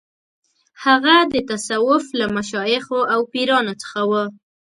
هغه 0.85 1.15
د 1.33 1.35
تصوف 1.49 2.03
له 2.19 2.25
مشایخو 2.37 2.99
او 3.13 3.19
پیرانو 3.31 3.73
څخه 3.81 3.99
و. 4.09 4.11